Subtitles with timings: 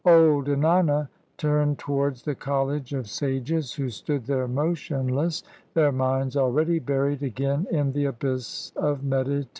[0.03, 5.43] Old Ennana turned towards the college of sages, who stood there motionless,
[5.75, 9.49] their minds already bxiried again in the abyss of meditation.